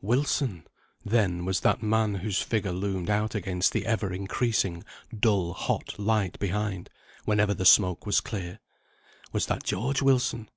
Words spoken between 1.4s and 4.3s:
was that man whose figure loomed out against the ever